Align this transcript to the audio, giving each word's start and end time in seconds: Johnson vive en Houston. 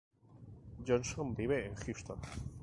Johnson 0.83 1.35
vive 1.35 1.63
en 1.65 1.75
Houston. 1.85 2.17